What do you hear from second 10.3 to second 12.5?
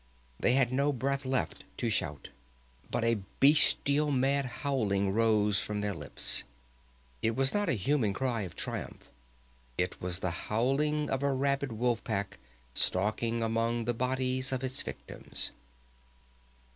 howling of a rabid wolf pack